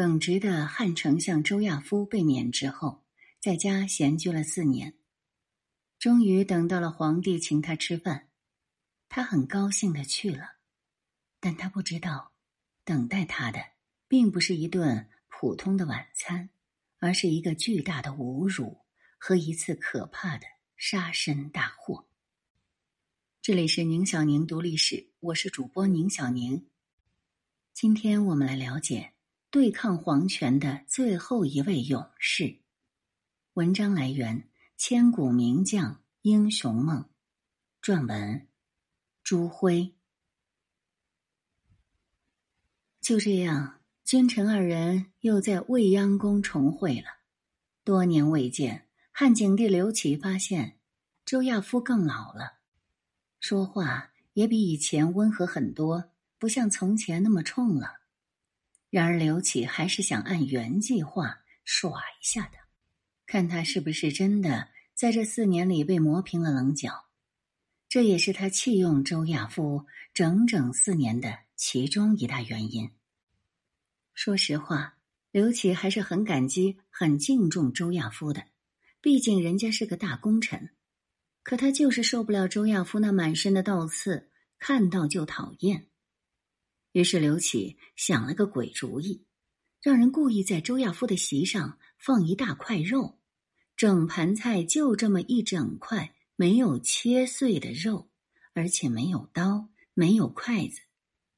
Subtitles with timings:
[0.00, 3.04] 耿直的汉丞相周亚夫被免职后，
[3.38, 4.94] 在家闲居了四年，
[5.98, 8.30] 终于等到了皇帝请他吃饭，
[9.10, 10.52] 他很高兴的去了，
[11.38, 12.32] 但他不知道，
[12.82, 13.60] 等待他的
[14.08, 16.48] 并不是一顿普通的晚餐，
[16.98, 18.78] 而是一个巨大的侮辱
[19.18, 20.46] 和一次可怕的
[20.78, 22.08] 杀身大祸。
[23.42, 26.66] 这里是宁小宁读历史，我是主播宁小宁。
[27.74, 29.12] 今天我们来了解
[29.50, 32.60] 对抗皇权的最后一位勇士。
[33.54, 37.10] 文章来源：千古名将英雄梦，
[37.82, 38.46] 撰文：
[39.24, 39.96] 朱辉。
[43.00, 47.08] 就这样，君臣二人又在未央宫重会了。
[47.82, 50.78] 多年未见，汉景帝刘启发现
[51.24, 52.60] 周亚夫更老了。
[53.40, 57.99] 说话也比以前温和很多，不像从前那么冲了。
[58.90, 62.58] 然而刘启还是想按原计划耍一下的，
[63.24, 67.06] 看他是不是真的在这四年里被磨平了棱角。
[67.88, 72.90] 这也是他弃用周亚夫整整四年的其中一大原因。
[74.14, 74.96] 说实话，
[75.30, 78.44] 刘启还是很感激、很敬重周亚夫的，
[79.00, 80.70] 毕竟人家是个大功臣。
[81.42, 85.86] 可他就是受不了周亚夫那满身的倒刺，看到就讨厌。
[86.92, 89.24] 于是刘启想了个鬼主意，
[89.82, 93.18] 让人故意在周亚夫的席上放一大块肉，
[93.76, 98.10] 整盘菜就这么一整块没有切碎的肉，
[98.52, 100.80] 而且没有刀，没有筷子，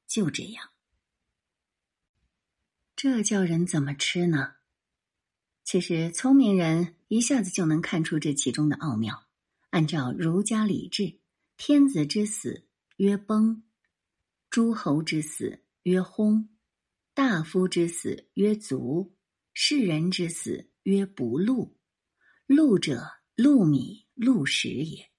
[0.07, 0.69] 就这样。
[2.95, 4.55] 这叫人怎么吃呢？
[5.63, 9.27] 其实聪明人一下子就能看出这其中的奥妙。
[9.69, 11.19] 按照儒家礼制，
[11.57, 13.63] 天子之死曰崩，
[14.53, 16.45] 诸侯之死曰薨，
[17.15, 19.11] 大夫之死曰卒，
[19.51, 21.75] 士人之死曰不禄。
[22.45, 25.09] 禄者，禄米、禄食也。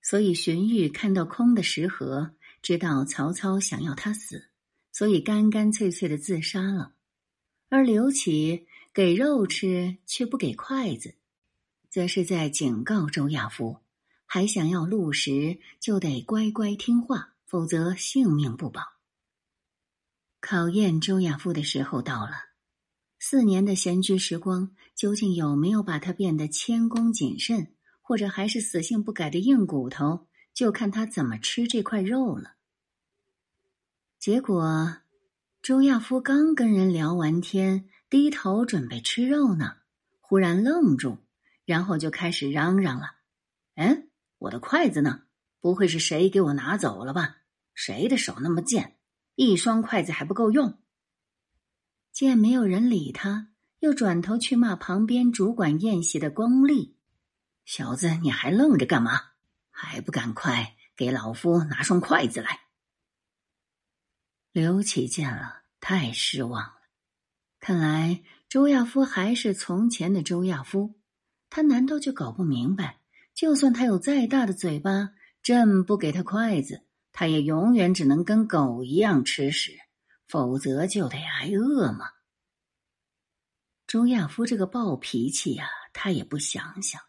[0.00, 4.50] 所以荀彧看到空的食盒，知道曹操想要他死，
[4.92, 6.94] 所以干干脆脆的自杀了。
[7.70, 11.16] 而刘启给肉吃却不给筷子，
[11.90, 13.78] 则是在警告周亚夫。
[14.24, 18.82] 还想要禄食，就得乖乖听话，否则性命不保。
[20.38, 22.48] 考验周亚夫的时候到了。
[23.18, 32.54] 四年的闲居时光，究竟有没有把他变得谦恭谨慎，或者还是死性不改的硬骨头，就看他怎么吃这块肉了。
[34.20, 34.98] 结果，
[35.62, 39.78] 周亚夫刚跟人聊完天，低头准备吃肉呢，
[40.20, 41.18] 忽然愣住，
[41.64, 43.16] 然后就开始嚷嚷了
[43.74, 45.22] ：“嗯。”我的筷子呢？
[45.60, 47.37] 不会是谁给我拿走了吧？
[47.80, 48.98] 谁的手那么贱，
[49.36, 50.82] 一双筷子还不够用？
[52.10, 56.94] 见没有人理他，又转头去骂旁边主管宴席的光吏
[57.64, 59.20] ：“小子，你还愣着干嘛？
[59.70, 62.62] 还不赶快给老夫拿双筷子来！”
[64.50, 66.80] 刘启见了，太失望了。
[67.60, 70.98] 看来周亚夫还是从前的周亚夫，
[71.48, 72.98] 他难道就搞不明白？
[73.34, 75.10] 就算他有再大的嘴巴，
[75.44, 76.87] 朕不给他筷子，
[77.20, 79.72] 他也永远只能跟狗一样吃屎，
[80.28, 82.06] 否则就得挨饿嘛。
[83.88, 87.02] 周亚夫这个暴脾气呀，他也不想想，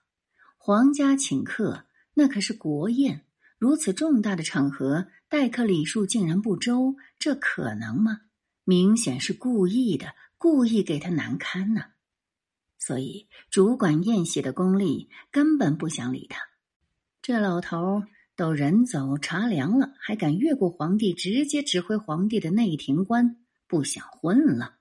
[0.57, 3.23] 皇家请客那可是国宴，
[3.59, 8.21] 如此重大的场合，待客礼数竟然不周，这可能吗？
[8.63, 11.83] 明显是故意的，故意给他难堪呢。
[12.79, 16.41] 所以，主管宴席的宫吏根本不想理他。
[17.21, 18.01] 这老头
[18.39, 23.35] 都人走茶凉了，还敢越过皇帝，直接指挥皇帝的内廷官，
[23.67, 24.77] 不想混了。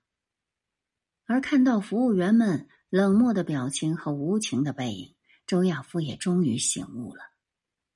[1.26, 7.22] 而看到服务员们冷漠的表情和无情的背影，周亚夫也终于醒悟了：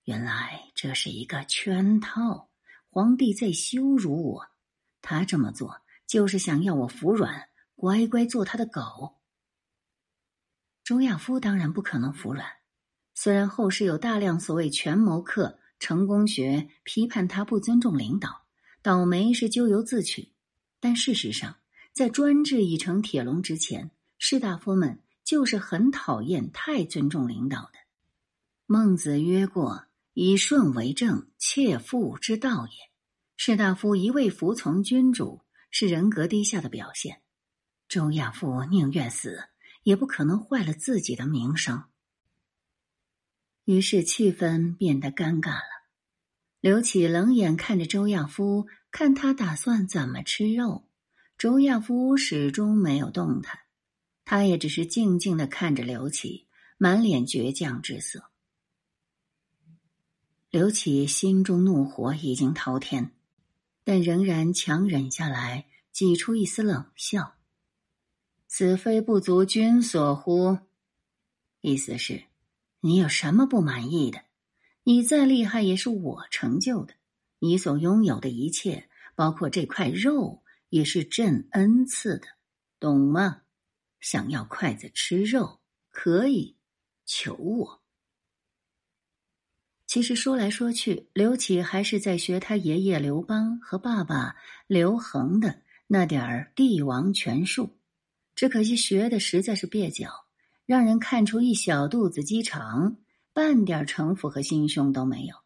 [0.03, 2.51] 原来这是一个圈套，
[2.91, 4.49] 皇帝在羞辱我。
[5.01, 9.21] 他这么做就是想要我服软，乖乖做他的狗。
[10.83, 12.49] 周亚夫当然不可能服软，
[13.15, 18.45] 虽然后世有大量所谓权谋客、成功学批判他不尊重领导，
[18.83, 20.33] 倒霉是咎由自取，
[20.81, 21.57] 但事实上，
[21.93, 27.73] 在专制已成铁笼之前，士大夫们就是很讨厌太尊重领导的。
[28.67, 32.73] 孟子曰过：“以顺为正，切腹之道也。”
[33.37, 37.21] 士大夫一味服从君主，是人格低下的表现。
[37.89, 39.49] 周亚夫宁愿死。
[39.83, 41.83] 也不可能坏了自己的名声。
[43.65, 45.87] 于是气氛变得尴尬了。
[46.61, 50.89] 刘启冷眼看着周亚夫，看他打算怎么吃肉。
[51.37, 53.59] 周亚夫始终没有动弹，
[54.25, 56.47] 他也只是静静的看着刘启，
[56.79, 58.31] 满脸倔强之色。
[60.51, 63.11] 刘启心中怒火已经滔天，
[63.83, 67.35] 但仍然强忍下来，挤出一丝冷笑
[68.47, 70.59] ：“此非不足君所乎？”
[71.63, 72.23] 意思是，
[72.83, 74.21] 你有什么不满意的？
[74.85, 76.95] 你再厉害也是我成就的，
[77.39, 80.43] 你所拥有的一切，包括这块肉。
[80.73, 82.27] 也是朕恩赐的，
[82.81, 83.43] 懂吗？
[84.01, 86.57] 想要筷子吃肉，可以
[87.05, 87.83] 求我。
[89.87, 94.35] 其实说来说去，刘启还是在学他爷爷刘邦和爸爸
[94.67, 97.79] 刘恒的那点儿帝王权术，
[98.35, 100.25] 只可惜学的实在是蹩脚，
[100.67, 102.97] 让人看出一小肚子鸡肠，
[103.33, 105.37] 半点城府和心胸都没有。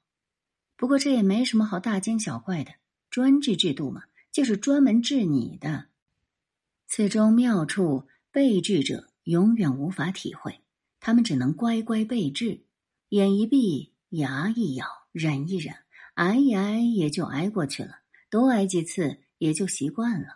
[0.77, 2.73] 不过这也没什么好大惊小怪的，
[3.11, 4.05] 专制制度嘛。
[4.33, 5.87] 就是专门治你的，
[6.87, 10.61] 此中妙处，被治者永远无法体会，
[11.01, 12.61] 他们只能乖乖被治，
[13.09, 15.75] 眼一闭，牙一咬，忍一忍，
[16.17, 20.29] 挨一挨也就挨过去了，多挨几次也就习惯了。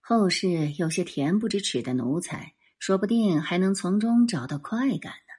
[0.00, 5.34] 后世有些恬不知耻的奴才，说不定还能从中找到快感呢。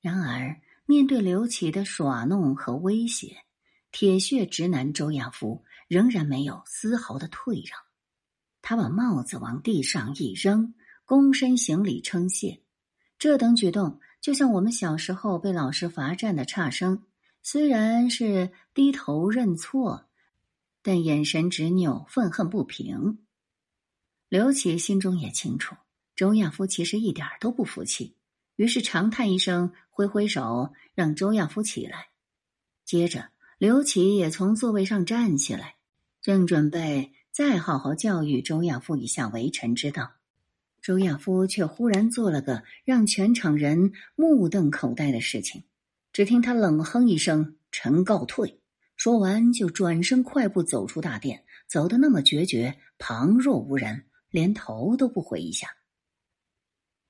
[0.00, 3.44] 然而，面对刘启的耍弄和威胁。
[3.90, 7.78] 铁血直男周亚夫仍然没有丝毫的退让，
[8.62, 10.74] 他把帽子往地上一扔，
[11.06, 12.60] 躬身行礼称谢。
[13.18, 17.04] 这等举动就像我们小时候被老师罚站的差生，
[17.42, 20.06] 虽然是低头认错，
[20.82, 23.23] 但眼神执拗，愤恨不平。
[24.34, 25.76] 刘启心中也清楚，
[26.16, 28.16] 周亚夫其实一点都不服气，
[28.56, 32.08] 于是长叹一声，挥挥手让周亚夫起来，
[32.84, 33.28] 接着。
[33.58, 35.76] 刘启也从座位上站起来，
[36.20, 40.14] 正准备再好好教育周亚夫一下为臣之道，
[40.82, 45.62] 周亚夫却忽然做了个让全场人目瞪口呆的事情。
[46.12, 48.58] 只听他冷哼一声：“臣告退。”
[48.98, 55.76] 说完就转身快步走出大殿，走得那么决绝，旁若无人，连头都不回一下。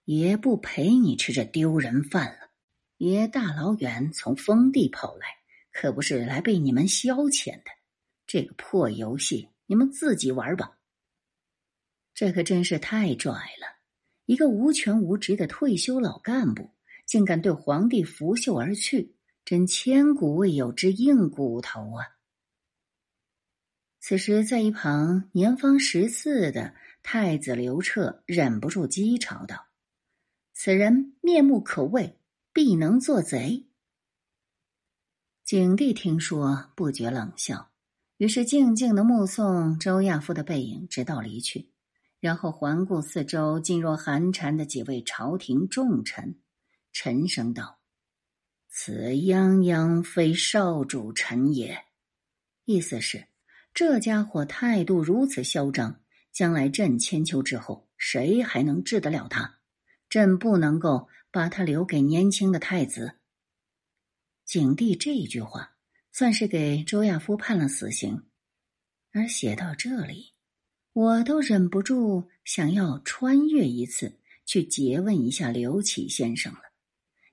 [0.05, 2.50] 爷不陪你吃这丢人饭了。
[2.99, 5.26] 爷大老远从封地跑来。
[5.73, 7.71] 可不是来被你们消遣的，
[8.29, 10.79] 这个破游戏你们自己玩吧。
[12.15, 13.81] 这可真是太拽了！
[14.26, 16.71] 一个无权无职的退休老干部，
[17.06, 22.06] 竟敢对皇帝拂袖而去，真千古未有之硬骨头啊！
[23.99, 26.73] 此时，在一旁年方十四的
[27.04, 29.66] 太子刘彻忍不住讥嘲道
[30.54, 32.18] ：“此人面目可畏，
[32.52, 33.68] 必能做贼。”
[35.44, 37.70] 景帝听说，不觉冷笑，
[38.16, 41.70] 于是静静的目送周亚夫的背影直到离去，
[42.20, 46.40] 然后环顾四周噤若寒蝉的几位朝廷重臣，
[46.90, 47.78] 沉声道
[48.70, 51.84] ：“此泱泱非少主臣也。”
[52.64, 53.28] 意思是，
[53.74, 56.00] 这家伙态度如此嚣张，
[56.34, 59.60] 将来朕千秋之后，谁还能治得了他？
[60.10, 63.12] 朕不能够把他留给年轻的太子。
[64.44, 65.76] 景帝这一句话
[66.12, 68.25] 算是给周亚夫判了死刑，
[69.12, 70.32] 而写到这里，
[70.92, 76.61] 我都忍不住想要穿越一次去诘问一下刘启先生了。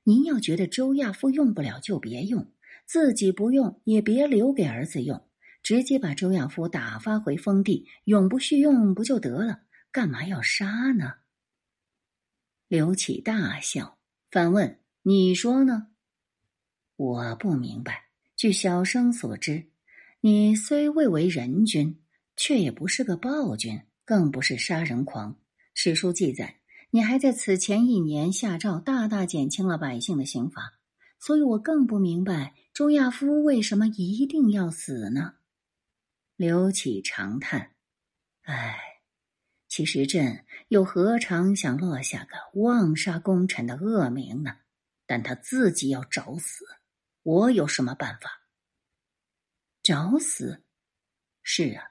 [0.04, 2.52] 您要觉得周亚夫用不了就别用，
[2.86, 5.28] 自己不用也别留给儿子用，
[5.64, 9.62] 直接把周亚夫打发回封地，永不续用不就得了？
[9.92, 11.16] 干嘛要杀呢？
[12.68, 13.98] 刘启大笑，
[14.30, 15.88] 反问：“你说呢？”
[16.96, 18.06] 我不明白。
[18.38, 19.68] 据小生所知，
[20.22, 22.00] 你虽未为人君，
[22.36, 25.36] 却也不是个暴君，更不是杀人狂。
[25.74, 30.74] 史书记载，你还在此前一年下诏，大大减轻了百姓的刑罚。
[31.20, 35.34] 所以我更不明白周亚夫为什么一定要死呢？
[36.42, 37.74] 刘启长叹
[38.50, 38.76] ：“唉，
[39.68, 44.56] 其实朕又何尝想落下个妄杀功臣的恶名呢？
[45.06, 46.66] 但他自己要找死。”
[47.22, 48.42] 我有什么办法？
[49.84, 50.64] 找死？
[51.44, 51.84] 是啊，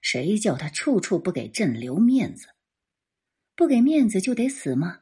[0.00, 2.46] 谁叫他处处不给朕留面子？
[3.56, 5.00] 不给面子就得死吗？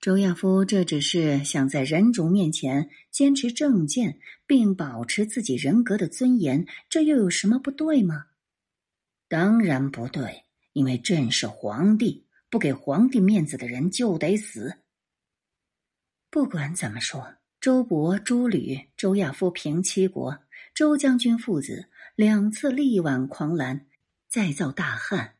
[0.00, 8.27] 周亚夫这只是想在人主面前坚持正见，并保持自己人格的尊严，这又有什么不对吗？
[9.28, 14.78] 当然不对，因为朕是皇帝，不给皇帝面子的人就得死。
[16.30, 17.34] 不管怎么说。
[17.60, 20.38] 周勃、朱吕、周亚夫平七国，
[20.72, 23.88] 周将军父子两次力挽狂澜，
[24.28, 25.34] 再造大汉，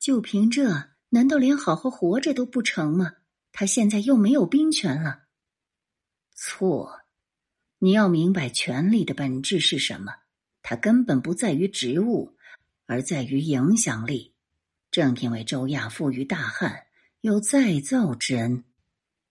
[0.00, 3.12] 就凭这，难道连好好活着都不成吗？
[3.52, 5.26] 他现在又没有兵权了。
[6.34, 7.02] 错，
[7.78, 10.12] 你要明白权力的本质是什么，
[10.62, 12.36] 它根本不在于职务，
[12.86, 14.34] 而在于影响力。
[14.90, 16.86] 正因为周亚夫于大汉
[17.20, 18.64] 有再造之恩，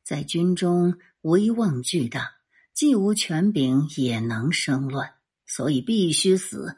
[0.03, 2.37] 在军中威望巨大，
[2.73, 5.13] 既无权柄也能生乱。
[5.53, 6.77] 所以必须死。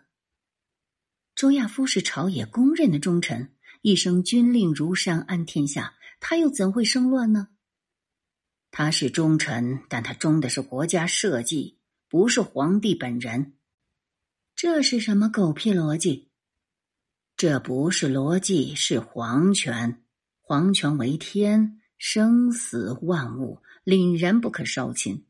[1.36, 3.53] 周亚夫是朝野公认的忠臣，
[3.84, 5.94] 一生军令如山，安天下。
[6.20, 7.50] 他又怎会生乱呢？
[8.72, 11.77] 他是忠臣，但他忠的是国家社稷，
[12.10, 13.53] 不是皇帝本人。
[14.56, 16.32] 这是什么狗屁逻辑？
[17.44, 20.02] 这不是逻辑，是皇权。
[20.40, 25.26] 皇权为天，生死万物凛然不可稍侵，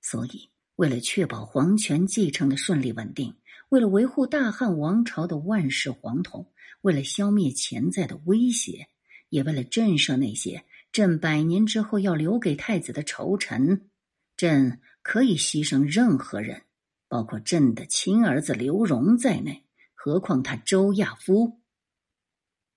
[0.00, 0.48] 所以。
[0.76, 3.34] 为了确保皇权继承的顺利稳定，
[3.68, 8.86] 为了维护大汉王朝的万世皇统，为了消灭潜在的威胁，
[9.28, 13.90] 也为了震慑那些朕百年之后要留给太子的仇臣，
[14.36, 16.62] 朕可以牺牲任何人，
[17.08, 19.64] 包括朕的亲儿子刘荣在内。
[20.06, 21.60] 何况他周亚夫？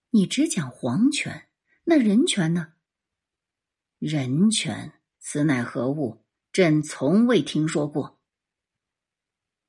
[0.09, 1.47] 你只讲皇权，
[1.83, 2.73] 那人权呢？
[3.99, 6.25] 人权，此乃何物？
[6.51, 8.19] 朕从未听说过。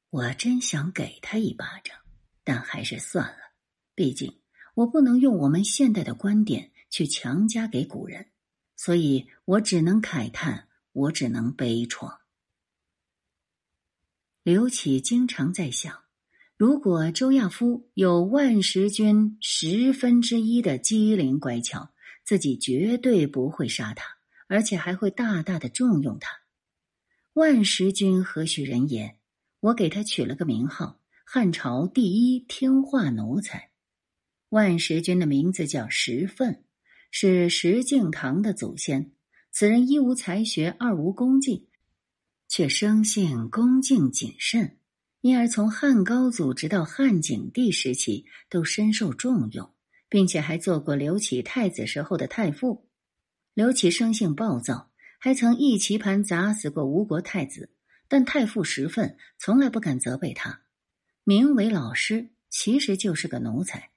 [0.08, 1.98] 我真想给他一巴掌，
[2.44, 3.52] 但还是算了。
[3.94, 4.40] 毕竟
[4.72, 8.30] 我不能用我们现代的观点去强加给古人，
[8.74, 12.20] 所以我只能慨叹，我只能悲怆。
[14.42, 16.04] 刘启经常在想：
[16.60, 21.88] 如果周亚夫有万石军十分之一的机灵乖巧，
[22.22, 24.04] 自己绝对不会杀他，
[24.46, 26.30] 而且还会大大的重用他。
[27.32, 29.16] 万石君何许人也？
[29.60, 33.70] 我给他取了个名号，汉朝第一听话奴才。
[34.50, 36.62] 万石君的名字叫石奋，
[37.10, 39.12] 是石敬瑭的祖先。
[39.50, 41.70] 此人一无才学，二无功绩，
[42.48, 44.76] 却生性恭敬谨慎，
[45.20, 49.70] 因而从汉高祖直到汉景帝时期都深受重用，
[50.08, 52.88] 并且还做过刘启太子时候的太傅。
[53.54, 54.90] 刘启生性暴躁。
[55.22, 57.68] 还曾一棋盘砸死过吴国太子，
[58.08, 60.62] 但太傅石奋从来不敢责备他。
[61.24, 63.90] 名为老师，其实就是个奴才。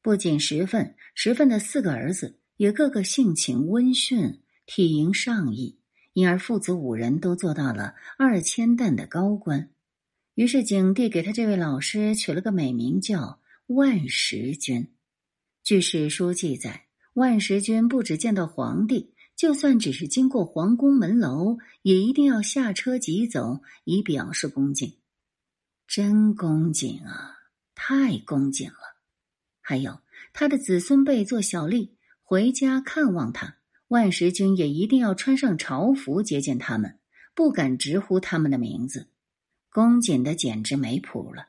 [0.00, 5.80] 不仅石奋，石奋的四个儿子也个个性情温驯，体盈上意，
[6.12, 9.68] 因而父子五人都做到了二千担的高官。
[10.34, 14.88] 于是景帝给他这位老师取了个美名，叫万石君。
[15.62, 19.12] 据史书记载，万石君不只见到皇帝。
[19.34, 24.94] 就算只是经过皇宫门楼，也一定要下车疾走，以表示恭敬。
[25.88, 27.38] 真恭敬啊，
[27.74, 29.00] 太恭敬了！
[29.60, 30.00] 还有
[30.32, 31.90] 他的子孙辈做小吏
[32.22, 33.56] 回家看望他，
[33.88, 36.98] 万石君也一定要穿上朝服接见他们，
[37.34, 39.08] 不敢直呼他们的名字，
[39.72, 41.48] 恭谨的简直没谱了。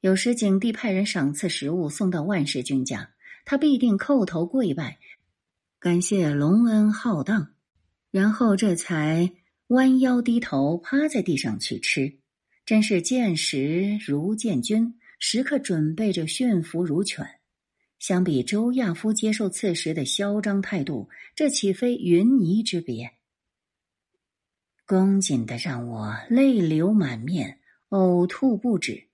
[0.00, 3.10] 有时景帝派人赏赐食物送到万世君家，
[3.44, 4.98] 他必定叩头跪拜。
[5.80, 7.54] 感谢隆恩浩荡，
[8.12, 9.32] 然后这才
[9.66, 12.18] 弯腰低头趴在地上去吃，
[12.64, 17.26] 真是见食如见君，时刻准备着驯服如犬。
[17.98, 23.10] 相比周亚夫接受赐食的嚣张态度，这岂非云泥之别？
[24.90, 29.08] 恭谨的让我泪流满面，呕吐不止。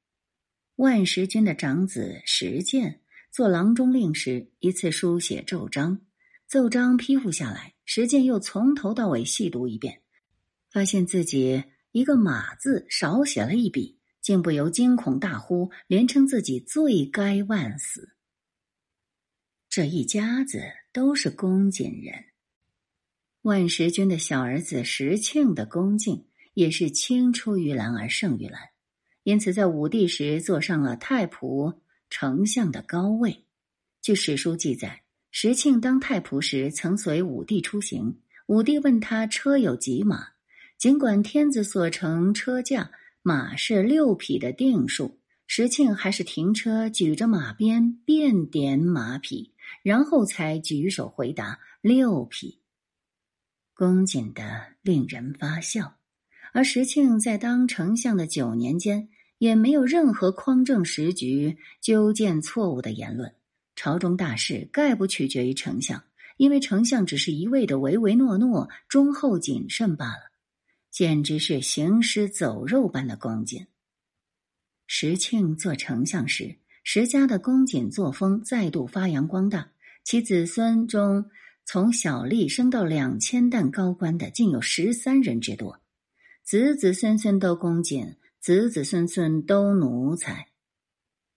[0.76, 6.00] 万石君的长子石建做郎中令时，一次书写奏章。
[6.46, 10.00] 奏章批复下来，石建又从头到尾细读一遍，
[10.70, 18.14] 发现自己一个“马”字少写了一笔，竟不由惊恐大呼，连称自己罪该万死。
[19.68, 20.58] 这一家子
[20.90, 22.24] 都是恭谨人，
[23.46, 28.60] 万石君的小儿子石庆的恭敬也是青出于蓝而胜于蓝，
[29.22, 31.72] 因此在武帝时坐上了太仆
[32.10, 33.44] 丞相的高位。
[34.02, 35.02] 据史书记载。
[35.30, 38.18] 石庆当太仆时，曾随武帝出行。
[38.46, 40.26] 武帝问他车有几马，
[40.76, 42.90] 尽管天子所乘车驾
[43.22, 49.52] 马是六匹的定数，石庆还是停车，举着马鞭便点马匹，
[49.84, 52.58] 然后才举手回答六匹，
[53.76, 55.96] 恭谨的令人发笑。
[56.54, 63.34] 而石庆在当丞相的九年间，也没有任何匡正时局、纠见错误的言论。
[63.74, 66.02] 朝中大事概不取决于丞相，
[66.38, 70.30] 因为丞相只是一味的唯唯诺诺、忠厚谨慎罢了，
[70.90, 73.66] 简直是行尸走肉般的恭谨。
[74.86, 81.28] 石庆做丞相时，石家的恭谨作风再度发扬光大，其子孙中
[81.68, 85.80] 从小吏升到两千担高官的，竟有十三人之多，
[86.44, 90.46] 子子孙孙都恭谨，子子孙孙都奴才。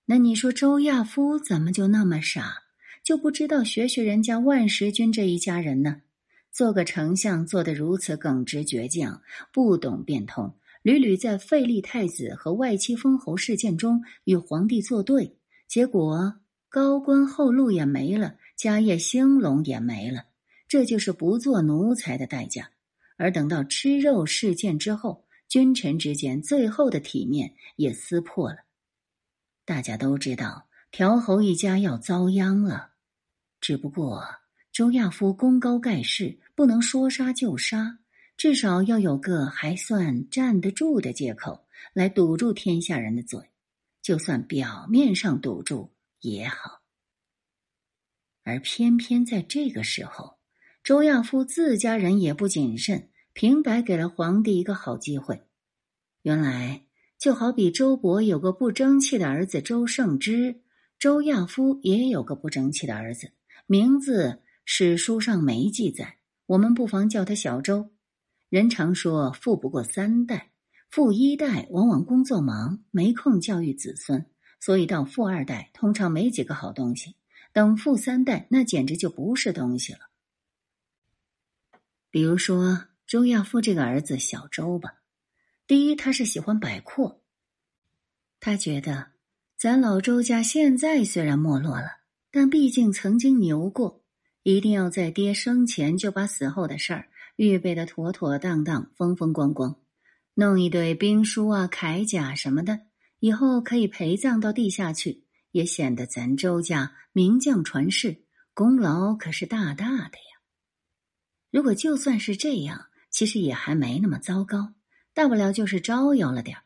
[0.06, 2.60] 那你说周亚夫怎么就那么傻，
[3.04, 6.04] 就不知道学学人家万石君这一家人呢？
[6.52, 15.36] 做个丞相做得如此耿直倔强，不懂变通，屡屡在废立太子和外戚封侯事件中与皇帝作对。
[15.68, 16.36] 结果
[16.70, 20.26] 高官厚禄也没了，家业兴隆也没了，
[20.68, 22.72] 这就是不做奴才的代价。
[23.16, 28.58] 而等到吃肉事件之后，君臣之间最后的体面也撕破了。
[29.64, 32.90] 大家都知道，条侯一家要遭殃了。
[33.62, 34.26] 只不过
[34.74, 38.00] 周亚夫功高盖世，不能说杀就杀，
[38.36, 43.40] 至少要有个还算站得住的借口来堵住天下人的嘴。
[44.02, 46.79] 就算表面上堵住也好，
[48.44, 50.38] 而偏偏在这个时候，
[50.84, 55.42] 周亚夫自家人也不谨慎，平白给了皇帝一个好机会。
[56.22, 56.84] 原来，
[57.18, 60.62] 就好比周勃有个不争气的儿子周胜之，
[60.98, 63.32] 周亚夫也有个不争气的儿子，
[63.68, 67.90] 名字史书上没记载，我们不妨叫他小周。
[68.50, 70.52] 人常说，富不过三代。
[70.90, 74.26] 富一代往往工作忙，没空教育子孙，
[74.60, 77.14] 所以到富二代通常没几个好东西。
[77.52, 80.00] 等富三代，那简直就不是东西了。
[82.12, 84.96] 比如说周亚夫这个儿子小周吧，
[85.68, 87.22] 第一他是喜欢摆阔，
[88.40, 89.12] 他觉得
[89.58, 92.00] 咱老周家现在虽然没落了，
[92.32, 94.04] 但毕竟曾经牛过，
[94.44, 99.76] 一定要在爹生前就把死后的事儿预备的妥妥当当、风风光光。
[100.36, 102.80] 弄一堆兵书啊、铠甲什么的，
[103.20, 110.42] 以后可以陪葬到地下去，也显得咱周家名将传世，功劳可是大大的呀。
[111.52, 114.74] 如果就算是这样，其实也还没那么糟糕，
[115.14, 116.58] 大不了就是招摇了点。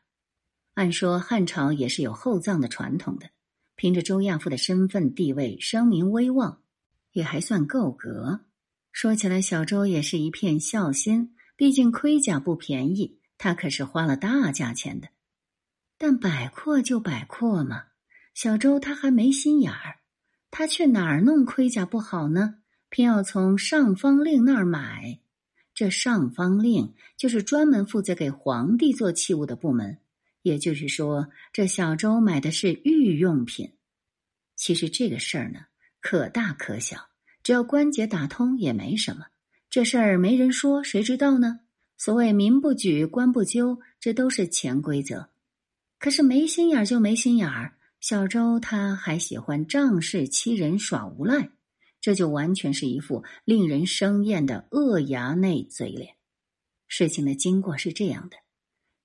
[0.74, 3.30] 按说汉朝也是有厚葬的传统的，
[3.76, 6.62] 凭着周亚夫的身份地位、声名威望，
[7.12, 8.42] 也还算够格。
[8.92, 13.20] 说起来，小周也是一片孝心，毕竟盔甲不便宜。
[13.38, 15.10] 他可是花了大价钱的，
[15.98, 17.86] 但摆阔就摆阔嘛。
[18.34, 20.00] 小周他还没心眼儿，
[20.50, 22.56] 他去哪儿弄盔甲不好呢？
[22.90, 25.20] 偏要从上方令那儿买。
[25.74, 29.98] 这上方令就是专门负责给皇帝做器物的部门，
[30.44, 33.72] 也就是说，这小周买的是御用品。
[34.56, 35.62] 其实这个事儿呢，
[36.00, 37.10] 可大可小，
[37.42, 39.26] 只要关节打通也没什么。
[39.70, 41.62] 这事儿没人说，谁知道呢？
[41.98, 45.30] 所谓民不举，官不究，这都是潜规则。
[45.98, 51.52] 可是没心眼儿就没心眼儿，小周他还喜欢仗势欺人、耍无赖，
[52.02, 56.18] 这就完全是一副令人生厌的恶衙内嘴脸。
[56.86, 58.36] 事情的经过是这样的：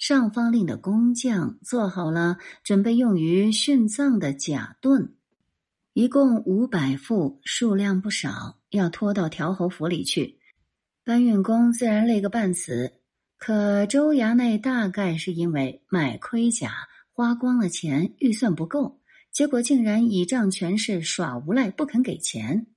[0.01, 5.15] 上方令的工匠做好了准备用于殉葬的甲盾，
[5.93, 10.41] 一共五百副，数量不少，要拖到调侯府里去。
[11.05, 12.95] 搬运工自然累个半死，
[13.37, 19.01] 可周衙内大概是因为买盔甲花光了钱，预算不够，
[19.33, 22.69] 结果竟然倚仗权势耍无赖，不肯给钱。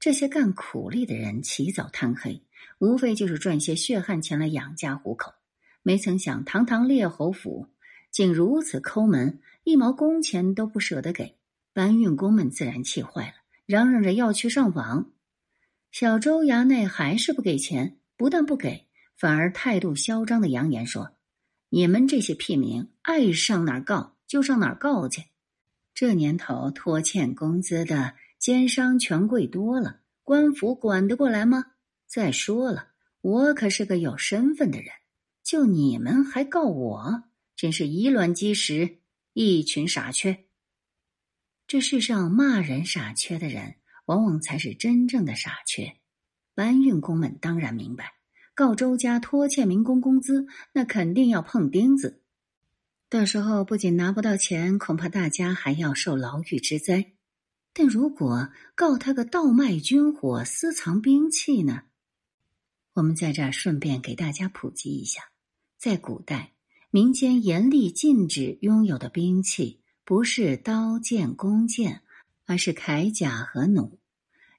[0.00, 2.42] 这些干苦力的人起早贪黑，
[2.80, 5.32] 无非就是赚些血汗钱来养家糊口。
[5.84, 7.68] 没曾想堂堂列侯府
[8.10, 11.36] 竟如此抠门，一毛工钱都不舍得给。
[11.72, 13.34] 搬运工们自然气坏了，
[13.66, 15.12] 嚷嚷着要去上访。
[15.92, 21.12] 小周衙内还是不给钱，不但不给，反而态度嚣张的扬言说
[21.68, 25.24] ：“你们这些屁民，爱上哪儿告就上哪儿告去。
[25.94, 31.64] 这年头拖欠工资的奸商权贵多了，官府管得过来吗？
[32.06, 32.88] 再说了，
[33.20, 34.88] 我可是个有身份的人，
[35.42, 37.24] 就你们还告我，
[37.56, 38.98] 真是以卵击石，
[39.32, 40.44] 一群傻缺。
[41.66, 43.76] 这世上骂人傻缺的人。”
[44.06, 45.96] 往往才是真正的傻缺。
[46.54, 48.12] 搬运工们当然明白，
[48.56, 52.22] 告周家拖欠民工工资，那肯定要碰钉子。
[53.08, 57.12] 到时候不仅拿不到钱，恐怕大家还要受牢狱之灾。
[57.72, 61.82] 但如果告他个倒卖军火、私藏兵器呢？
[62.94, 65.20] 我们在这儿顺便给大家普及一下：
[65.78, 66.54] 在古代，
[66.90, 72.02] 民间严厉禁止拥有的兵器，不是刀剑、弓箭。
[72.48, 73.98] 而是铠甲和弩，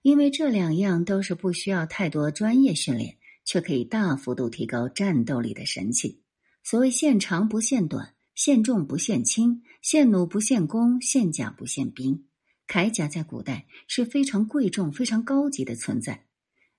[0.01, 6.21] 因为这两样都是不需要太多专业训练，却可以大幅度提高战斗力的神器。
[6.63, 12.25] 所谓“限长不限短”，限重不限轻，限弩不限弓，限甲不限兵。
[12.67, 16.25] 铠甲在古代是非常贵重、非常高级的存在。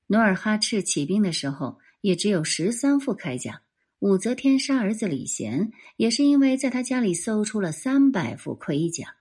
[0.09, 3.63] 努尔哈赤起兵的时候，也只有十三副铠甲。
[4.01, 9.17] 武则天杀儿子李贤，也是因为在他家里搜出了三百副盔甲。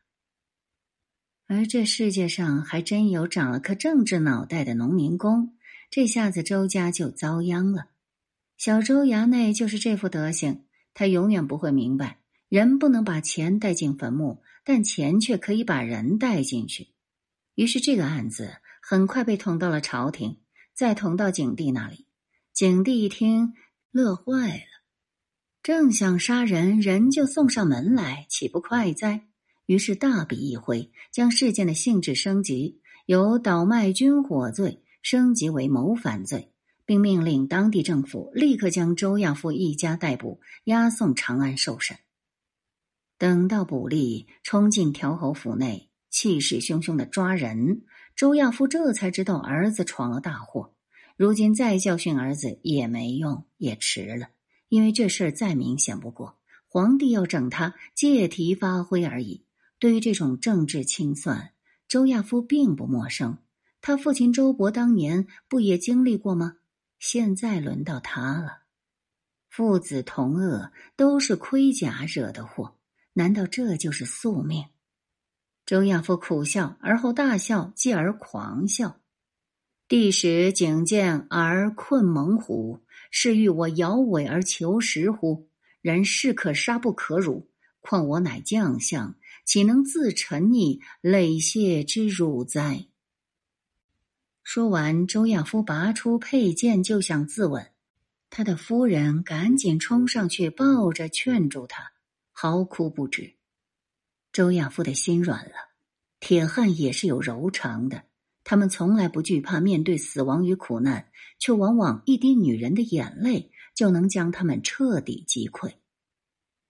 [1.48, 5.57] 而这世界上还真有长了颗政治脑袋的农民工，
[5.90, 7.88] 这下子周家就遭殃了。
[8.58, 12.20] 小周衙内就是这副德行，他永远不会明白，
[12.50, 16.90] 人不能把钱带进坟墓，但钱却可以把人带进去。
[17.56, 20.38] 于是这个案子很快被捅到了朝廷，
[20.74, 22.06] 再捅到景帝那里。
[22.54, 23.54] 景帝一听。
[23.90, 24.84] 乐坏了，
[25.64, 29.26] 正想杀人，人就送上门来，岂不快哉？
[29.66, 36.52] 于是大笔一挥，将事件的性质升级，由倒卖军火罪升级为谋反罪，
[36.86, 41.98] 并命令当地政府立刻将周亚夫一家逮捕，押送长安受审。
[43.18, 47.82] 等到卜吏冲进条侯府内，气势汹汹的抓人，
[48.16, 50.74] 周亚夫这才知道儿子闯了大祸。
[51.16, 54.30] 如今再教训儿子也没用，也迟了，
[54.70, 59.44] 因为这事儿再明显不过，皇帝要整他借题发挥而已。
[59.80, 61.54] 对于这种政治清算，
[61.88, 63.40] 周亚夫并不陌生，
[63.88, 66.58] 他父亲周勃当年不也经历过吗？
[67.00, 68.64] 现在轮到他了，
[69.50, 72.76] 父子同恶，都是盔甲惹的祸，
[73.14, 74.66] 难道这就是宿命？
[75.66, 79.00] 周亚夫苦笑，而后大笑，继而狂笑。
[79.88, 85.48] 帝使景见而困猛虎，是欲我摇尾而求食乎？
[85.80, 92.88] 人士可杀不可辱，况我乃将相，岂能自沉溺累谢之辱哉？
[94.50, 97.68] 说完，周亚夫拔出佩剑就想自刎，
[98.30, 101.92] 他的夫人赶紧冲上去抱着劝住他，
[102.32, 103.36] 嚎哭不止。
[104.32, 105.52] 周亚夫的心软了，
[106.22, 108.06] 铁汉也是有柔肠的。
[108.46, 115.74] 他们从来不惧怕面对死亡与苦难，却往往一滴女人的眼泪就能将他们彻底击溃。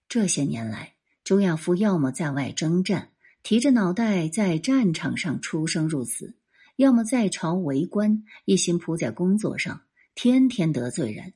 [0.09, 3.11] 这些年来，周亚夫要么在外征战，
[3.43, 6.33] 提着脑袋在战场上出生入死；
[6.77, 9.81] 要么在朝为官，一心扑在工作上，
[10.13, 11.33] 天天得罪人。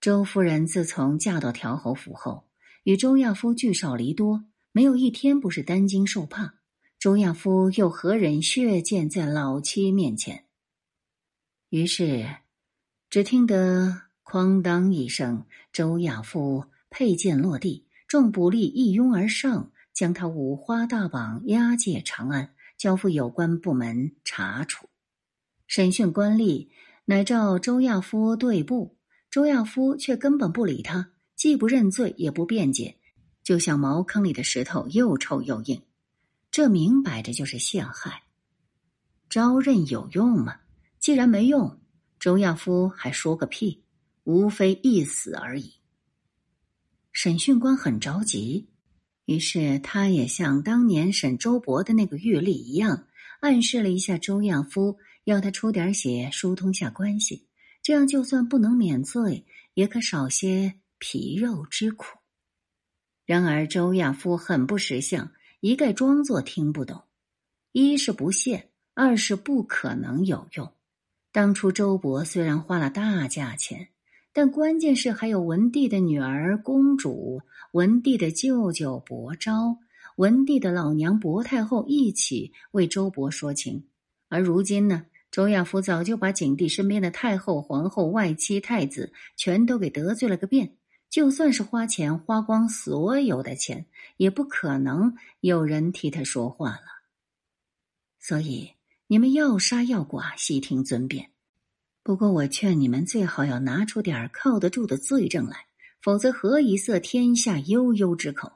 [0.00, 2.48] 周夫人自从嫁到条侯府后，
[2.82, 6.54] 与周亚夫聚少离多，没有一天不是担惊受怕。
[6.98, 10.46] 周亚夫又何忍血溅在老妻面前？
[11.68, 12.28] 于是，
[13.08, 24.88] 只听得哐当一声，周亚夫佩剑落地，众捕吏一拥而上，将他五花大绑押解长安，交付有关部门查处。
[25.66, 26.70] 审讯官吏
[27.04, 28.96] 乃召周亚夫对簿，
[29.30, 32.96] 周亚夫却根本不理他，既不认罪，也不辩解，
[33.42, 35.82] 就像茅坑里的石头，又臭又硬。
[36.50, 38.22] 这明摆着就是陷害。
[39.28, 40.60] 招认有用吗？
[40.98, 41.78] 既然没用，
[42.18, 43.84] 周亚夫还说个屁？
[44.24, 45.74] 无非一死而已。
[47.12, 48.69] 审讯官很着急，
[49.24, 53.06] 于是他也像当年审周勃的那个狱吏一样，
[53.40, 57.46] 暗示了一下周亚夫，要他出点血，疏通下关系，
[57.82, 62.18] 这样就算不能免罪，也可少些皮肉之苦。
[63.24, 65.32] 然而周亚夫很不识相。
[65.62, 67.02] 一概装作听不懂，
[67.72, 70.72] 一是不屑，二是不可能有用。
[71.32, 73.88] 当初周勃虽然花了大价钱，
[74.32, 79.78] 但关键是还有文帝的女儿公主、文帝的舅舅伯昭、
[80.16, 83.84] 文帝的老娘薄太后一起为周勃说情。
[84.28, 90.76] 而如今呢，周亚夫早就把景帝身边的太后、皇后、外戚、太子全都给得罪了个遍。
[91.08, 96.82] 就算是花钱花光所有的钱，也不可能有人替他说话了。
[98.20, 98.70] 所以
[99.08, 101.29] 你们要杀要剐，悉听尊便。
[102.02, 105.66] 不过我劝你们最好要拿出点靠得住的罪证来，
[106.02, 108.52] 否则何以塞天下悠悠之口？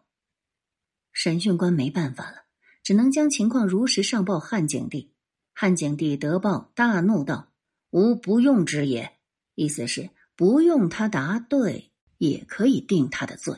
[1.12, 2.44] 审讯官没办法了，
[2.82, 5.12] 只能将情况如实上报汉景帝。
[5.52, 7.52] 汉景帝得报，大怒道
[7.90, 9.12] ：“吾不用之也。”
[9.54, 11.90] 意思是不用他答对。
[12.16, 13.54] 也可以定他的罪，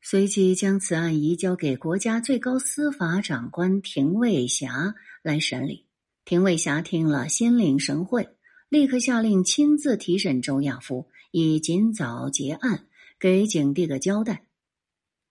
[0.00, 5.86] 随即将此案移交给国家最高司法长官廷尉辖来审理。
[6.24, 8.36] 廷尉辖听了，心领神会，
[8.70, 12.86] 立刻下令亲自提审周亚夫，以尽早结案，
[13.18, 14.44] 给景帝个交代。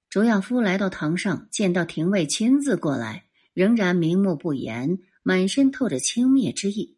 [0.09, 6.97] 周亚夫来到堂上，见到廷尉亲自过来，仍然明目不言，满身透着轻蔑之意。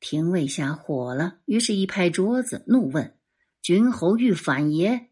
[0.00, 3.14] 廷尉吓火了，于是一拍桌子，怒问。
[3.62, 5.08] 君侯欲反也？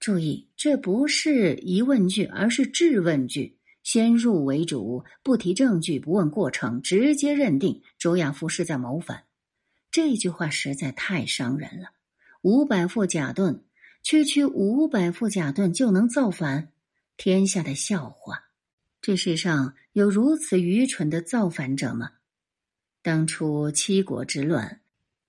[0.00, 3.58] 注意，这不是疑问句，而是质问句。
[3.82, 9.24] 先入为主，不提证据，不问过程，直接认定周亚夫是在谋反。
[9.94, 11.90] 这句话实在太伤人了。
[12.42, 13.62] 五百副甲盾，
[14.02, 16.72] 区区五百副甲盾就能造反？
[17.16, 18.46] 天下的笑话！
[19.00, 22.10] 这世上有如此愚蠢的造反者吗？
[23.02, 24.80] 当初七国之乱，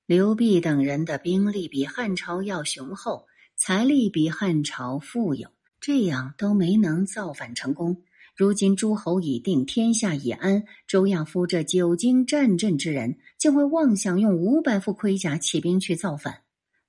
[0.08, 8.01] 刘弼等人的兵力比汉朝要雄厚，财力比汉朝富有，这样都没能造反成功。
[8.36, 10.65] 如今诸侯已定，天下已安。
[10.88, 16.41] 周亚夫这久经战阵之人，竟会妄想用五百副盔甲起兵去造反？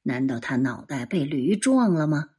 [0.03, 2.31] 难道他脑袋被驴撞了吗？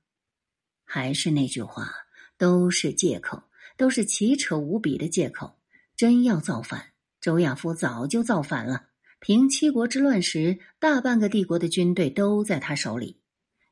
[0.83, 1.89] 还是那句话，
[2.37, 3.43] 都是借口，
[3.77, 5.55] 都是奇扯无比的借口。
[5.95, 6.87] 真要造反，
[7.21, 8.87] 周亚夫早就造反了。
[9.21, 13.15] 平七国之乱时，大半个帝国的军队都在他手里。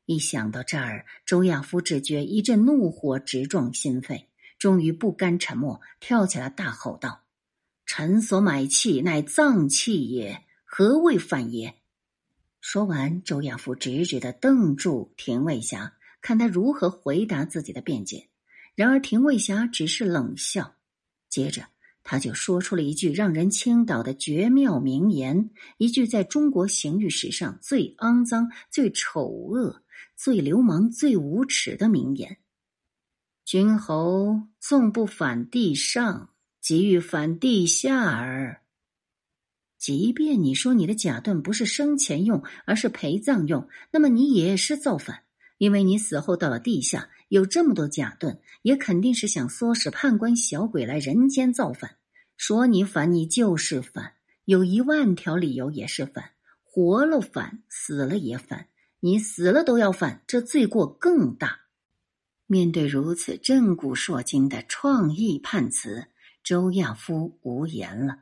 [0.06, 4.28] 一想到这儿，周亚夫只觉一阵怒火直撞心肺。
[4.58, 7.22] 终于不甘沉默，跳起来大吼道
[7.84, 11.74] ：“臣所买器乃脏器也，何谓反也？”
[12.60, 18.28] 说完，周亚夫直直的瞪住廷尉霞，看他如何回答自己的辩解。
[18.74, 20.74] 然而，廷尉霞只是冷笑，
[21.28, 21.62] 接着
[22.02, 29.82] 他就说出了一句让人倾倒的绝妙名言，一句在中国刑狱史上最肮脏、最丑恶、
[30.16, 32.38] 最流氓、最无耻的名言。
[33.46, 36.30] 君侯纵不反地上，
[36.60, 38.60] 即欲反地下耳。
[39.78, 45.22] 即便你说你的甲盾不是生前用，而是陪葬用，那么你也是造反，
[45.58, 51.98] 因为你死后到了地下，有这么多甲盾，也肯定是想唆使判官小鬼来人间造反。
[52.36, 56.32] 说你反，你就是反，有一万条理由也是反，
[56.64, 58.66] 活了反，死了也反，
[58.98, 61.60] 你死了都要反，这罪过更大。
[62.48, 66.06] 面对如此震古烁今的创意判词，
[66.44, 68.20] 周亚夫无言了。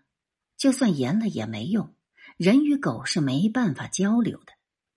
[0.57, 1.95] 就算言了也没用，
[2.39, 4.53] 人与狗是没办法交流的。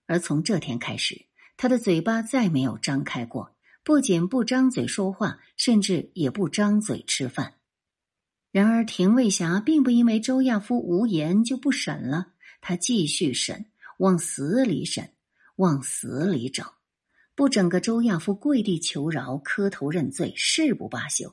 [0.06, 1.26] 而从这天开始，
[1.58, 7.56] 他的嘴巴再没有张开过，不仅不张嘴说话，甚至也不张嘴吃饭。
[8.50, 12.28] 然而，廷尉霞并不因为周亚夫无言就不审了，
[12.62, 13.66] 他继续审，
[13.98, 15.12] 往死里审，
[15.56, 16.66] 往死里整。
[17.38, 21.32] 不整个周亚夫跪地求饶、磕头认罪，誓不罢休。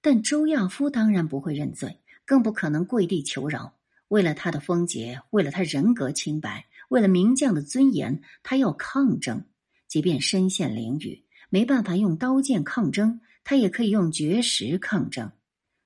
[0.00, 3.74] 但周亚夫当然不会认罪，更不可能跪地求饶。
[4.08, 9.44] 为了他的风节，为了他人格清白，为了名将的尊严，他要抗争。
[9.86, 15.30] 即便身陷囹圄，没办法用刀剑抗争，他也可以用绝食抗争。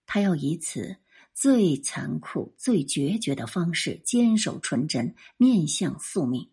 [0.06, 0.98] 他要以此
[1.34, 6.48] 最残酷、最决绝的方式，坚守纯真，面向宿命。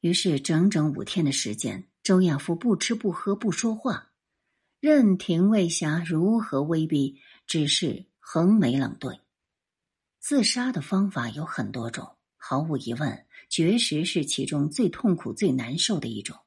[0.00, 4.12] 于是，整整五天的时间，周亚夫不吃不喝不说话，
[4.78, 9.20] 任廷尉霞如何威逼，只是横眉冷对。
[10.20, 16.38] 自杀的方法有很多种，毫无疑问，绝食是其中最痛苦、最难受的一种。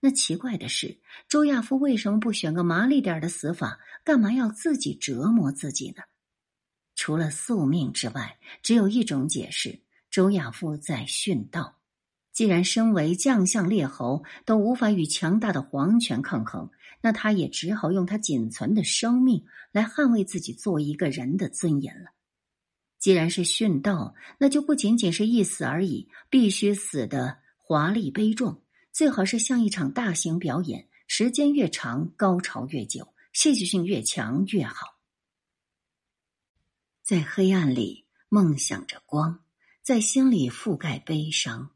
[0.00, 3.80] 那奇怪的是，周亚夫为什么不选个麻利点的死法？
[4.04, 6.02] 干嘛要自己折磨自己呢？
[6.94, 11.80] 除了宿命之外，只有一种解释：周亚夫在殉道。
[12.34, 16.68] 既然身为将相列侯都无法与强大的皇权抗衡，
[17.00, 22.10] 那他也只好用他仅存的生命来捍卫自己作为一个人的尊严了。
[22.98, 28.60] 既然是殉道，那就不仅仅是一死而已，必须死的华丽悲壮，
[28.92, 34.98] 最好是像一场大型表演，时间越长，高潮越久，戏剧性越强越好。
[37.02, 39.44] 在黑暗里梦想着光，
[39.82, 41.70] 在心里覆盖悲伤。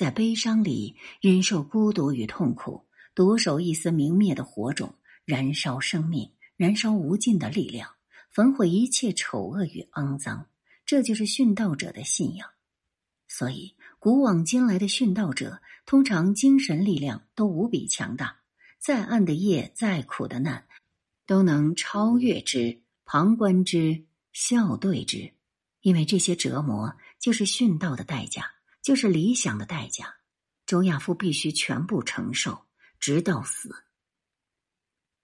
[0.00, 4.94] 在悲伤里忍受孤独与痛苦，独守一丝明灭的火种，
[5.26, 7.86] 燃烧生命，燃烧无尽的力量，
[8.30, 10.48] 焚毁一切丑恶与肮脏。
[10.86, 12.48] 这就是殉道者的信仰。
[13.28, 18.38] 所以，古往今来的殉道者，通常精神力量都无比强大。
[18.78, 20.66] 再暗的夜，再苦的难，
[21.26, 25.34] 都能超越之，旁观之，笑对之，
[25.82, 28.50] 因为这些折磨就是殉道的代价。
[28.82, 30.16] 就是理想的代价，
[30.66, 32.66] 周亚夫必须全部承受，
[32.98, 33.74] 直到死。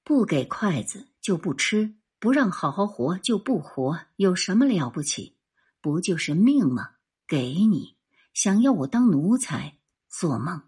[0.05, 5.37] 不给筷子就不吃，不让好好活就不活，有什么了不起？
[5.81, 6.91] 不就是命吗？
[7.27, 7.97] 给你，
[8.35, 9.79] 想要我当奴才？
[10.09, 10.63] 做梦！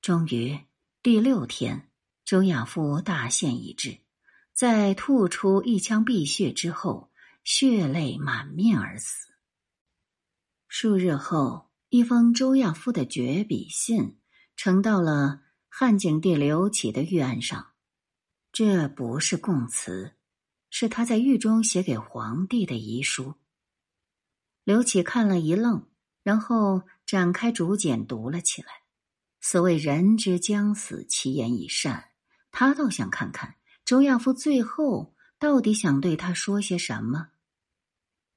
[0.00, 0.58] 终于
[1.02, 1.90] 第六天，
[2.24, 4.00] 周亚夫大限已至，
[4.52, 7.10] 在吐出一腔碧血之后，
[7.44, 9.28] 血泪满面而死。
[10.70, 14.18] 数日后，一封周亚夫的绝笔信
[14.54, 17.68] 呈到了汉景帝刘启的御案上。
[18.52, 20.12] 这不是供词，
[20.68, 23.36] 是他在狱中写给皇帝的遗书。
[24.62, 25.86] 刘启看了一愣，
[26.22, 28.68] 然后展开竹简读了起来。
[29.40, 32.10] 所谓“人之将死，其言已善”，
[32.52, 33.54] 他倒想看看
[33.86, 37.28] 周亚夫最后到底想对他说些什么。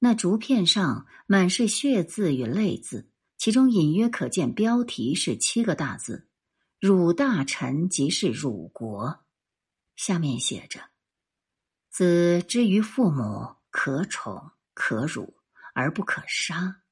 [0.04, 6.26] 那竹片上满是血字与泪字，其中隐约可见标题是七个大字
[6.80, 9.20] ：“汝大臣即是汝国。”
[9.94, 10.80] 下面写着
[11.88, 15.36] ：“子之于父母，可宠可辱
[15.72, 16.82] 而不可杀；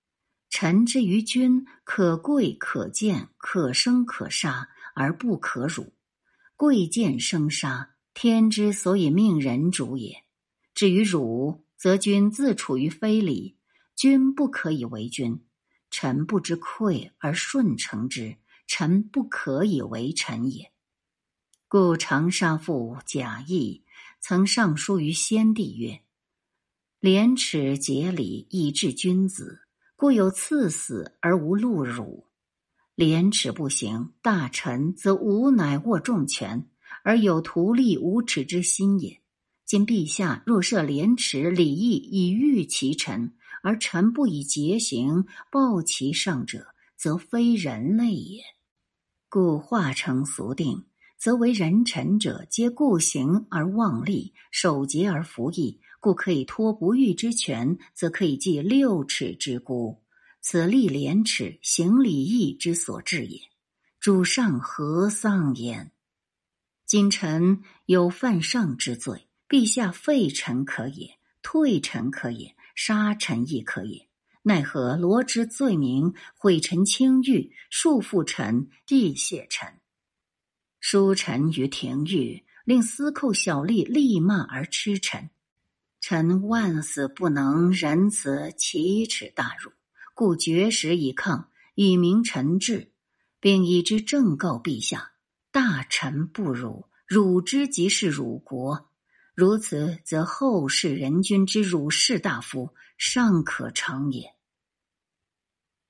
[0.49, 5.95] 臣之于君，可贵可贱，可生可杀而不可辱。
[6.55, 10.23] 贵贱生杀，天之所以命人主也。
[10.77, 13.57] 至于辱。”则君自处于非礼，
[13.97, 15.41] 君不可以为君；
[15.91, 20.71] 臣不知愧而顺承之，臣不可以为臣也。
[21.69, 23.83] 故长沙父贾谊
[24.21, 26.03] 曾上书于先帝曰
[27.01, 29.63] ：“廉耻节礼以治君子，
[29.97, 32.27] 故有赐死而无戮辱。
[32.95, 36.69] 廉耻不行，大臣则无乃握重权，
[37.03, 39.19] 而有图利无耻之心也。”
[39.71, 48.43] 今陛下若设廉耻礼义以御其臣，而臣不以节行报其上者，则非人类也。
[49.29, 60.03] 故化成俗定，则为人臣者皆固行而忘利，守节而服役，故可以托不欲之权，则可以记六尺之孤。
[60.41, 63.39] 此立廉耻行礼义之所至也。
[64.01, 65.93] 主上何丧焉？
[66.87, 69.29] 今臣有犯上之罪。
[69.51, 74.09] 陛下废臣可也，退臣可也，杀臣亦可也。
[74.43, 79.81] 奈何罗织罪名，毁臣清誉，束缚臣，地谢臣，
[80.79, 85.31] 疏臣于廷狱，令司寇小吏立骂而吃臣。
[86.01, 89.73] 臣万死不能仁慈奇耻大辱，
[90.15, 92.93] 故绝食以抗，以明臣志，
[93.41, 95.11] 并以之正告陛下：
[95.51, 98.90] 大臣不辱，辱之即是辱国。
[99.35, 104.35] 如此，则后世人君之辱士大夫尚可成也。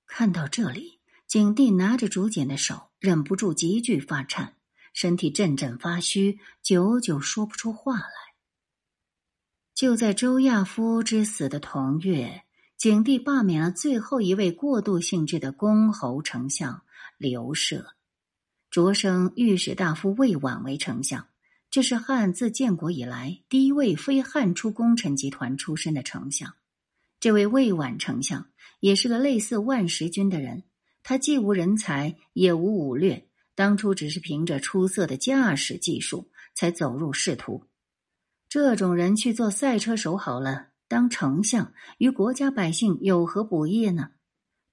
[0.07, 4.57] 看到这里，景帝拿着竹简的手忍不住急剧发颤，
[4.93, 8.11] 身体阵阵发虚，久久说不出话来。
[9.75, 12.45] 就在周亚夫之死的同月，
[12.77, 16.83] 景帝罢免了最后一位过渡性质的公侯丞相
[17.17, 17.95] 刘舍，
[18.71, 21.30] 擢升御史大夫魏婉为丞相。
[21.71, 26.55] 这是汉自建国以来第一位非汉初功臣集团出身的丞相。
[27.21, 30.65] 这位魏婉丞相也是个类似万石君的人，
[31.05, 37.65] 他既无人才，也无武略，当初只是凭着出色的驾驶技术才走入仕途。
[38.49, 44.11] 这种人去做赛车手好了，当丞相与国家百姓有何不义呢？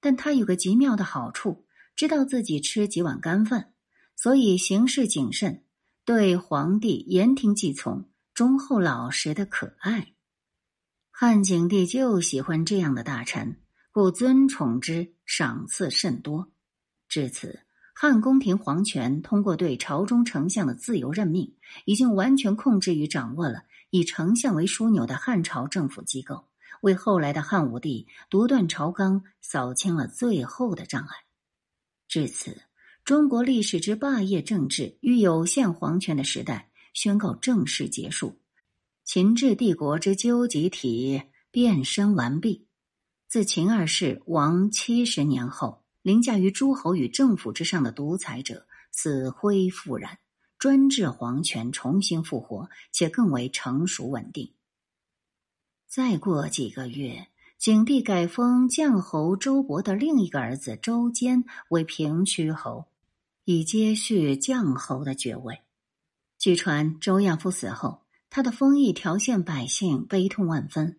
[0.00, 3.72] 但他有个极妙的好处，知道自己吃几碗干饭，
[4.16, 5.62] 所以行事谨慎。
[6.08, 10.14] 对皇帝言听计从、忠厚老实的可爱，
[11.10, 13.60] 汉景帝就喜欢这样的大臣，
[13.92, 16.50] 故尊宠之，赏赐甚多。
[17.10, 17.60] 至此，
[17.94, 26.48] 汉宫廷皇权通过对朝中丞相的自由任命，已经完全控制与掌握了以丞相为枢纽的汉朝政府机构，
[26.80, 31.10] 为后来的汉武帝独断朝纲扫清了最后的障碍。
[32.08, 32.62] 至此。
[33.08, 38.38] 中国历史之霸业政治与有限皇权的时代宣告正式结束，
[39.02, 42.66] 秦制帝国之纠集体变身完毕。
[43.26, 50.18] 自秦二世亡七十年后，凌驾于诸侯与政府之上的独裁者死灰复燃，
[50.58, 54.52] 专制皇权重新复活，且更为成熟稳定。
[55.86, 62.84] 再过几个月，景帝改封绛侯周勃的另一个儿子周坚为平曲侯。
[63.50, 65.62] 以接续绛侯的爵位。
[66.38, 70.98] 据传，周亚夫死后，他的封邑条县百姓悲痛万分，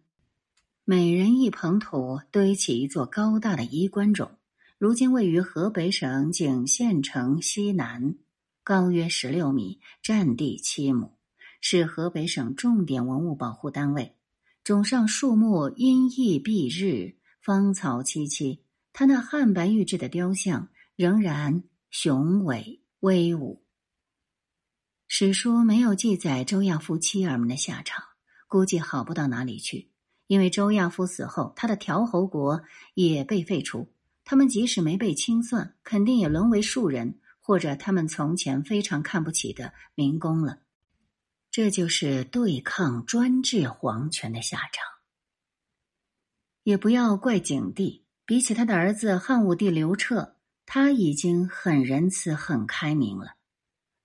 [0.84, 4.32] 每人一捧土堆起一座高大的衣冠冢。
[4.80, 8.16] 如今位于河北省景县城西南，
[8.64, 11.12] 高约十六米，占地七亩，
[11.62, 14.16] 是河北省重点文物保护单位。
[14.64, 17.14] 冢上树木阴翳蔽日，
[17.44, 18.58] 芳草萋萋。
[18.92, 21.62] 他那汉白玉制的雕像仍然。
[21.92, 23.66] 雄伟威武。
[25.08, 28.04] 史书没有记载周亚夫妻儿们的下场，
[28.48, 29.92] 估计好不到哪里去。
[30.28, 32.62] 因为周亚夫死后，他的条侯国
[32.94, 33.92] 也被废除，
[34.24, 40.60] 他们即使没被清算，肯定也沦为庶人，或者他们从前非常看不起的民工了。
[41.50, 44.86] 这就是对抗专制皇权的下场。
[46.62, 50.36] 也不要怪景帝，比起他的儿子汉武帝刘彻，
[50.72, 53.34] 他已经很仁慈、很开明了。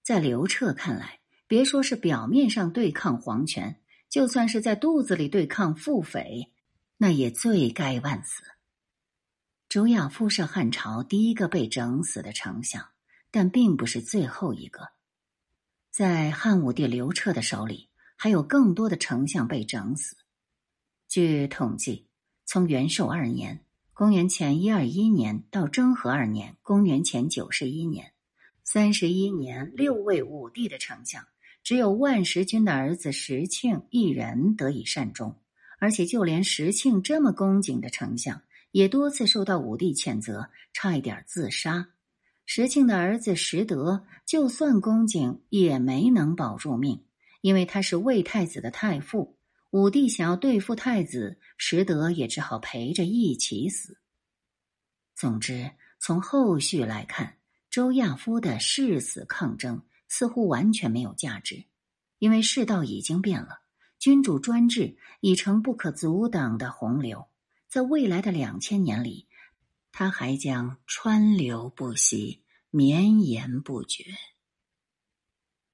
[0.02, 6.48] 在刘彻看来，别说是表面上对抗皇权，就算是在肚子里对抗腹诽，
[6.96, 8.42] 那也罪该万死。
[9.68, 12.88] 周亚夫是汉朝第一个被整死的丞相，
[13.30, 14.88] 但并不是最后一个。
[15.90, 20.16] 在汉武帝刘彻的手里，还有更多的丞相被整死。
[21.08, 22.08] 据统计，
[22.46, 23.62] 从元寿二年
[23.96, 28.10] （公元前一二一年）到征和二年（公元前九十一年），
[28.64, 31.24] 三十一年，六位武帝的丞相，
[31.62, 35.36] 只有万石君的儿子石庆一人得以善终。
[35.78, 38.42] 而且，就连石庆这么恭敬的丞相，
[38.72, 41.90] 也多次受到武帝谴责，差一点自杀。
[42.46, 47.04] 石庆的儿子石德，就算恭敬，也没能保住命，
[47.42, 49.33] 因为他是魏太子的太傅。
[49.74, 53.98] 武帝想要对付太子，石德也只好陪着一起死。
[55.16, 55.68] 总之，
[55.98, 57.38] 从后续来看，
[57.70, 61.64] 周亚夫的誓死抗争似乎完全没有价值，
[62.20, 63.62] 因为世道已经变了，
[63.98, 67.26] 君主专制已成不可阻挡的洪流，
[67.66, 69.26] 在未来的两千年里。
[69.90, 74.04] 它还将川流不息，绵延不绝。